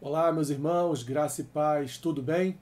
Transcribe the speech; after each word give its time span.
Olá, 0.00 0.30
meus 0.30 0.48
irmãos, 0.48 1.02
graça 1.02 1.40
e 1.40 1.44
paz, 1.44 1.98
tudo 1.98 2.22
bem? 2.22 2.52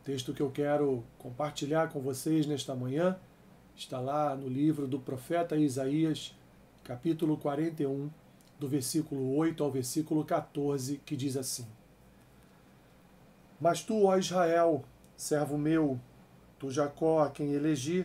O 0.00 0.04
texto 0.04 0.34
que 0.34 0.42
eu 0.42 0.50
quero 0.50 1.04
compartilhar 1.16 1.88
com 1.92 2.00
vocês 2.00 2.48
nesta 2.48 2.74
manhã 2.74 3.16
está 3.76 4.00
lá 4.00 4.34
no 4.34 4.48
livro 4.48 4.88
do 4.88 4.98
profeta 4.98 5.56
Isaías, 5.56 6.36
capítulo 6.82 7.36
41, 7.36 8.10
do 8.58 8.66
versículo 8.66 9.36
8 9.36 9.62
ao 9.62 9.70
versículo 9.70 10.24
14, 10.24 11.00
que 11.06 11.16
diz 11.16 11.36
assim: 11.36 11.64
Mas 13.60 13.84
tu, 13.84 14.06
ó 14.06 14.18
Israel, 14.18 14.82
servo 15.16 15.56
meu, 15.56 15.96
tu 16.58 16.72
Jacó, 16.72 17.22
a 17.22 17.30
quem 17.30 17.52
elegi, 17.52 18.04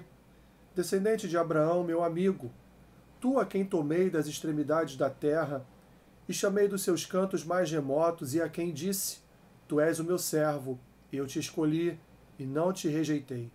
descendente 0.75 1.27
de 1.27 1.39
Abraão, 1.39 1.83
meu 1.83 2.03
amigo, 2.03 2.51
tu 3.19 3.39
a 3.39 3.47
quem 3.47 3.65
tomei 3.65 4.11
das 4.11 4.27
extremidades 4.27 4.95
da 4.95 5.09
terra, 5.09 5.65
e 6.27 6.33
chamei 6.33 6.67
dos 6.67 6.81
seus 6.81 7.05
cantos 7.05 7.43
mais 7.43 7.71
remotos, 7.71 8.33
e 8.33 8.41
a 8.41 8.49
quem 8.49 8.73
disse: 8.73 9.19
Tu 9.67 9.79
és 9.79 9.99
o 9.99 10.03
meu 10.03 10.17
servo, 10.17 10.79
eu 11.11 11.27
te 11.27 11.39
escolhi 11.39 11.99
e 12.39 12.45
não 12.45 12.71
te 12.71 12.87
rejeitei. 12.87 13.51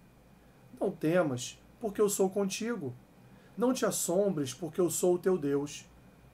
Não 0.81 0.91
temas, 0.91 1.61
porque 1.81 2.01
eu 2.01 2.09
sou 2.09 2.31
contigo. 2.31 2.95
Não 3.57 3.73
te 3.73 3.85
assombres, 3.85 4.55
porque 4.55 4.81
eu 4.81 4.91
sou 4.91 5.15
o 5.15 5.19
teu 5.19 5.37
Deus. 5.37 5.85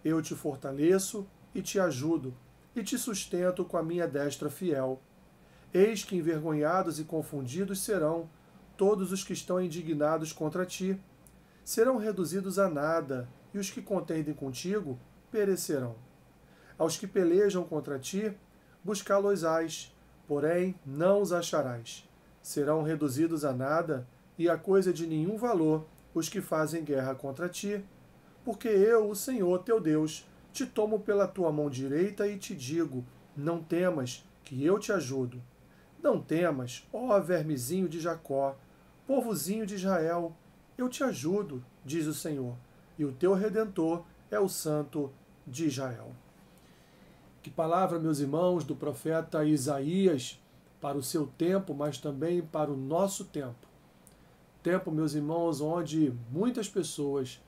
Eu 0.04 0.20
te 0.20 0.34
fortaleço 0.34 1.26
e 1.54 1.62
te 1.62 1.80
ajudo, 1.80 2.34
e 2.76 2.82
te 2.82 2.98
sustento 2.98 3.64
com 3.64 3.78
a 3.78 3.82
minha 3.82 4.06
destra 4.06 4.50
fiel. 4.50 5.00
Eis 5.72 6.04
que 6.04 6.16
envergonhados 6.16 7.00
e 7.00 7.04
confundidos 7.04 7.80
serão 7.80 8.28
todos 8.76 9.12
os 9.12 9.24
que 9.24 9.32
estão 9.32 9.60
indignados 9.60 10.32
contra 10.32 10.66
ti. 10.66 11.00
Serão 11.64 11.96
reduzidos 11.96 12.58
a 12.58 12.68
nada, 12.68 13.28
e 13.54 13.58
os 13.58 13.70
que 13.70 13.80
contendem 13.80 14.34
contigo 14.34 14.98
perecerão. 15.30 15.96
Aos 16.78 16.96
que 16.96 17.06
pelejam 17.06 17.64
contra 17.64 17.98
ti, 17.98 18.32
buscá-los-ás, 18.82 19.94
porém 20.26 20.74
não 20.84 21.22
os 21.22 21.32
acharás. 21.32 22.08
Serão 22.42 22.82
reduzidos 22.82 23.44
a 23.44 23.52
nada 23.52 24.06
e 24.38 24.48
a 24.48 24.56
coisa 24.56 24.92
de 24.92 25.06
nenhum 25.06 25.36
valor 25.36 25.86
os 26.14 26.28
que 26.28 26.40
fazem 26.40 26.84
guerra 26.84 27.14
contra 27.14 27.48
ti, 27.48 27.84
porque 28.44 28.68
eu, 28.68 29.08
o 29.08 29.16
Senhor 29.16 29.58
teu 29.60 29.80
Deus, 29.80 30.26
te 30.52 30.64
tomo 30.64 31.00
pela 31.00 31.26
tua 31.26 31.50
mão 31.50 31.68
direita 31.68 32.26
e 32.28 32.38
te 32.38 32.54
digo: 32.54 33.04
não 33.36 33.62
temas, 33.62 34.24
que 34.44 34.64
eu 34.64 34.78
te 34.78 34.92
ajudo. 34.92 35.42
Não 36.02 36.20
temas, 36.20 36.86
ó 36.92 37.18
vermezinho 37.18 37.88
de 37.88 37.98
Jacó, 37.98 38.56
povozinho 39.06 39.66
de 39.66 39.74
Israel, 39.74 40.36
eu 40.76 40.88
te 40.88 41.02
ajudo, 41.02 41.64
diz 41.84 42.06
o 42.06 42.14
Senhor, 42.14 42.56
e 42.98 43.04
o 43.04 43.12
teu 43.12 43.32
redentor 43.32 44.04
é 44.30 44.38
o 44.38 44.48
Santo 44.48 45.10
de 45.46 45.66
Israel. 45.66 46.12
Que 47.44 47.50
palavra, 47.50 47.98
meus 47.98 48.20
irmãos, 48.20 48.64
do 48.64 48.74
profeta 48.74 49.44
Isaías 49.44 50.40
para 50.80 50.96
o 50.96 51.02
seu 51.02 51.26
tempo, 51.26 51.74
mas 51.74 51.98
também 51.98 52.40
para 52.40 52.72
o 52.72 52.76
nosso 52.76 53.26
tempo. 53.26 53.68
Tempo, 54.62 54.90
meus 54.90 55.12
irmãos, 55.12 55.60
onde 55.60 56.10
muitas 56.32 56.70
pessoas 56.70 57.38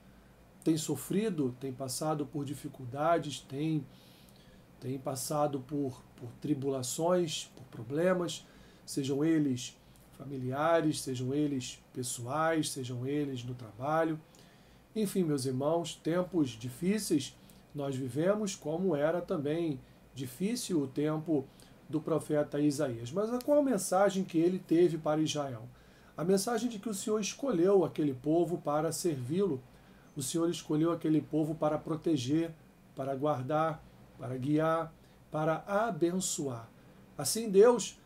têm 0.62 0.76
sofrido, 0.76 1.56
têm 1.58 1.72
passado 1.72 2.26
por 2.26 2.44
dificuldades, 2.44 3.40
têm, 3.40 3.86
têm 4.78 4.98
passado 4.98 5.60
por, 5.60 6.02
por 6.16 6.28
tribulações, 6.42 7.50
por 7.56 7.64
problemas, 7.68 8.46
sejam 8.84 9.24
eles 9.24 9.78
familiares, 10.18 11.00
sejam 11.00 11.32
eles 11.32 11.82
pessoais, 11.94 12.68
sejam 12.68 13.06
eles 13.06 13.42
no 13.42 13.54
trabalho. 13.54 14.20
Enfim, 14.94 15.24
meus 15.24 15.46
irmãos, 15.46 15.94
tempos 15.94 16.50
difíceis 16.50 17.34
nós 17.76 17.94
vivemos, 17.94 18.56
como 18.56 18.96
era 18.96 19.20
também 19.20 19.78
difícil 20.14 20.80
o 20.80 20.86
tempo 20.86 21.44
do 21.88 22.00
profeta 22.00 22.58
Isaías. 22.58 23.12
Mas 23.12 23.30
qual 23.44 23.62
mensagem 23.62 24.24
que 24.24 24.38
ele 24.38 24.58
teve 24.58 24.96
para 24.96 25.20
Israel? 25.20 25.68
A 26.16 26.24
mensagem 26.24 26.70
de 26.70 26.78
que 26.78 26.88
o 26.88 26.94
Senhor 26.94 27.20
escolheu 27.20 27.84
aquele 27.84 28.14
povo 28.14 28.56
para 28.56 28.90
servi-lo, 28.90 29.60
o 30.16 30.22
Senhor 30.22 30.48
escolheu 30.48 30.90
aquele 30.90 31.20
povo 31.20 31.54
para 31.54 31.76
proteger, 31.76 32.50
para 32.96 33.14
guardar, 33.14 33.84
para 34.18 34.34
guiar, 34.38 34.90
para 35.30 35.62
abençoar. 35.66 36.70
Assim, 37.18 37.50
Deus, 37.50 37.98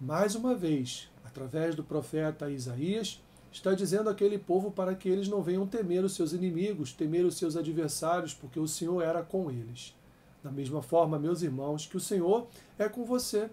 mais 0.00 0.34
uma 0.34 0.54
vez, 0.54 1.10
através 1.22 1.74
do 1.74 1.84
profeta 1.84 2.50
Isaías, 2.50 3.22
está 3.52 3.74
dizendo 3.74 4.08
àquele 4.08 4.38
povo 4.38 4.70
para 4.70 4.94
que 4.94 5.08
eles 5.08 5.28
não 5.28 5.42
venham 5.42 5.66
temer 5.66 6.04
os 6.04 6.14
seus 6.14 6.32
inimigos, 6.32 6.92
temer 6.92 7.24
os 7.24 7.36
seus 7.36 7.56
adversários, 7.56 8.32
porque 8.32 8.60
o 8.60 8.68
Senhor 8.68 9.02
era 9.02 9.22
com 9.22 9.50
eles. 9.50 9.94
Da 10.42 10.50
mesma 10.50 10.80
forma, 10.80 11.18
meus 11.18 11.42
irmãos, 11.42 11.86
que 11.86 11.96
o 11.96 12.00
Senhor 12.00 12.46
é 12.78 12.88
com 12.88 13.04
você, 13.04 13.50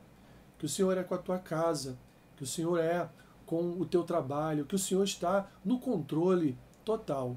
que 0.57 0.65
o 0.65 0.69
Senhor 0.69 0.97
é 0.97 1.03
com 1.03 1.15
a 1.15 1.17
tua 1.17 1.39
casa, 1.39 1.97
que 2.35 2.43
o 2.43 2.47
Senhor 2.47 2.77
é 2.79 3.09
com 3.45 3.71
o 3.79 3.85
teu 3.85 4.03
trabalho, 4.03 4.65
que 4.65 4.75
o 4.75 4.79
Senhor 4.79 5.03
está 5.03 5.49
no 5.63 5.79
controle 5.79 6.57
total 6.85 7.35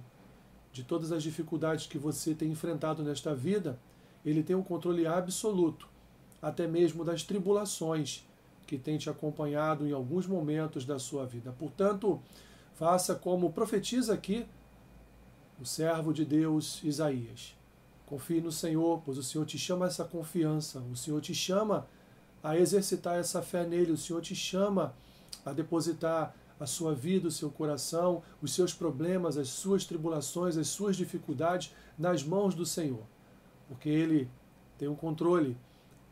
de 0.72 0.84
todas 0.84 1.10
as 1.12 1.22
dificuldades 1.22 1.86
que 1.86 1.98
você 1.98 2.34
tem 2.34 2.50
enfrentado 2.50 3.02
nesta 3.02 3.34
vida. 3.34 3.78
Ele 4.24 4.42
tem 4.42 4.54
um 4.54 4.62
controle 4.62 5.06
absoluto, 5.06 5.88
até 6.40 6.66
mesmo 6.66 7.04
das 7.04 7.22
tribulações 7.22 8.24
que 8.66 8.78
tem 8.78 8.98
te 8.98 9.10
acompanhado 9.10 9.86
em 9.86 9.92
alguns 9.92 10.26
momentos 10.26 10.84
da 10.84 10.98
sua 10.98 11.26
vida. 11.26 11.52
Portanto, 11.58 12.20
Faça 12.80 13.14
como 13.14 13.52
profetiza 13.52 14.14
aqui 14.14 14.46
o 15.60 15.66
servo 15.66 16.14
de 16.14 16.24
Deus 16.24 16.82
Isaías. 16.82 17.54
Confie 18.06 18.40
no 18.40 18.50
Senhor, 18.50 19.02
pois 19.04 19.18
o 19.18 19.22
Senhor 19.22 19.44
te 19.44 19.58
chama 19.58 19.84
a 19.84 19.88
essa 19.88 20.02
confiança, 20.02 20.78
o 20.90 20.96
Senhor 20.96 21.20
te 21.20 21.34
chama 21.34 21.86
a 22.42 22.56
exercitar 22.56 23.18
essa 23.18 23.42
fé 23.42 23.66
nele, 23.66 23.92
o 23.92 23.98
Senhor 23.98 24.22
te 24.22 24.34
chama 24.34 24.94
a 25.44 25.52
depositar 25.52 26.34
a 26.58 26.64
sua 26.64 26.94
vida, 26.94 27.28
o 27.28 27.30
seu 27.30 27.50
coração, 27.50 28.22
os 28.40 28.54
seus 28.54 28.72
problemas, 28.72 29.36
as 29.36 29.50
suas 29.50 29.84
tribulações, 29.84 30.56
as 30.56 30.68
suas 30.68 30.96
dificuldades 30.96 31.74
nas 31.98 32.24
mãos 32.24 32.54
do 32.54 32.64
Senhor. 32.64 33.04
Porque 33.68 33.90
Ele 33.90 34.26
tem 34.78 34.88
o 34.88 34.92
um 34.92 34.96
controle 34.96 35.54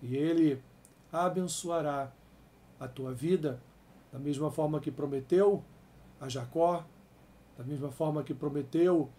e 0.03 0.15
Ele 0.19 0.63
abençoará 1.11 2.13
a 2.79 2.87
tua 2.87 3.15
vida 3.15 3.59
da 4.13 4.19
mesma 4.19 4.51
forma 4.51 4.81
que 4.81 4.91
prometeu 4.91 5.65
a 6.21 6.29
Jacó, 6.29 6.85
da 7.57 7.65
mesma 7.65 7.91
forma 7.91 8.23
que 8.23 8.35
prometeu 8.35 9.11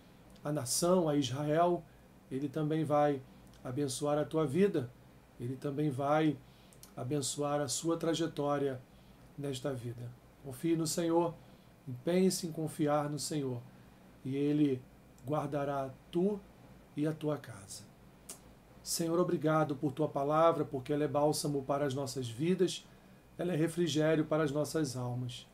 a 0.44 0.52
nação, 0.52 1.10
a 1.10 1.16
Israel, 1.16 1.84
ele 2.32 2.48
também 2.48 2.84
vai 2.84 3.22
abençoar 3.64 4.18
a 4.18 4.26
tua 4.26 4.46
vida, 4.46 4.90
ele 5.40 5.56
também 5.56 5.90
vai 5.90 6.38
abençoar 6.96 7.62
a 7.62 7.68
sua 7.68 7.98
trajetória 7.98 8.80
nesta 9.38 9.74
vida. 9.74 10.09
Confie 10.44 10.76
no 10.76 10.88
Senhor, 10.88 11.34
empenhe-se 11.88 12.48
em 12.48 12.52
confiar 12.52 13.09
no 13.09 13.20
Senhor, 13.20 13.62
e 14.24 14.36
ele 14.36 14.82
guardará 15.26 15.90
tu 16.12 16.40
e 16.96 17.08
a 17.08 17.14
tua 17.14 17.38
casa. 17.38 17.84
Senhor, 18.84 19.20
obrigado 19.20 19.76
por 19.76 19.92
tua 19.92 20.08
palavra, 20.08 20.66
porque 20.66 20.92
ela 20.92 21.04
é 21.04 21.08
bálsamo 21.08 21.64
para 21.64 21.86
as 21.86 21.94
nossas 21.94 22.28
vidas, 22.28 22.86
ela 23.38 23.54
é 23.54 23.56
refrigério 23.56 24.26
para 24.26 24.44
as 24.44 24.52
nossas 24.52 24.98
almas. 24.98 25.48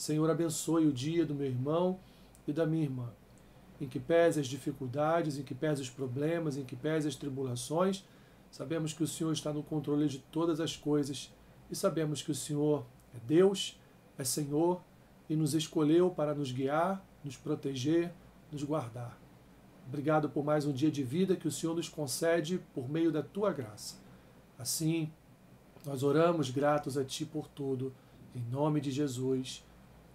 Senhor, 0.00 0.30
abençoe 0.30 0.86
o 0.86 0.92
dia 0.92 1.26
do 1.26 1.34
meu 1.34 1.46
irmão 1.46 2.00
e 2.48 2.54
da 2.54 2.64
minha 2.64 2.84
irmã, 2.84 3.10
em 3.78 3.86
que 3.86 4.00
pese 4.00 4.40
as 4.40 4.46
dificuldades, 4.46 5.36
em 5.36 5.42
que 5.42 5.54
pese 5.54 5.82
os 5.82 5.90
problemas, 5.90 6.56
em 6.56 6.64
que 6.64 6.74
pese 6.74 7.06
as 7.06 7.16
tribulações. 7.16 8.02
Sabemos 8.50 8.94
que 8.94 9.02
o 9.02 9.06
Senhor 9.06 9.30
está 9.30 9.52
no 9.52 9.62
controle 9.62 10.08
de 10.08 10.18
todas 10.18 10.58
as 10.58 10.74
coisas 10.74 11.30
e 11.70 11.76
sabemos 11.76 12.22
que 12.22 12.30
o 12.30 12.34
Senhor 12.34 12.86
é 13.14 13.18
Deus, 13.26 13.78
é 14.16 14.24
Senhor 14.24 14.80
e 15.28 15.36
nos 15.36 15.52
escolheu 15.52 16.08
para 16.08 16.34
nos 16.34 16.50
guiar, 16.50 17.04
nos 17.22 17.36
proteger, 17.36 18.10
nos 18.50 18.62
guardar. 18.64 19.20
Obrigado 19.86 20.30
por 20.30 20.42
mais 20.42 20.64
um 20.64 20.72
dia 20.72 20.90
de 20.90 21.02
vida 21.02 21.36
que 21.36 21.46
o 21.46 21.52
Senhor 21.52 21.76
nos 21.76 21.90
concede 21.90 22.58
por 22.72 22.88
meio 22.88 23.12
da 23.12 23.22
tua 23.22 23.52
graça. 23.52 23.96
Assim, 24.58 25.12
nós 25.84 26.02
oramos 26.02 26.48
gratos 26.48 26.96
a 26.96 27.04
Ti 27.04 27.26
por 27.26 27.46
tudo, 27.48 27.92
em 28.34 28.40
nome 28.50 28.80
de 28.80 28.90
Jesus. 28.90 29.62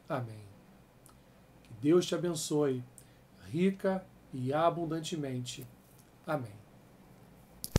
Amém. 0.08 0.44
Que 1.64 1.74
Deus 1.82 2.06
te 2.06 2.16
abençoe, 2.16 2.84
rica 3.50 4.06
e 4.34 4.54
abundantemente. 4.54 5.68
Amém. 6.26 6.65